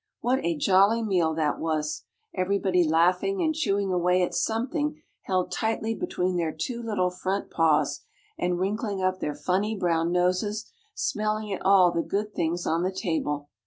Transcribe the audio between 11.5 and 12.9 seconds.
at all the good things on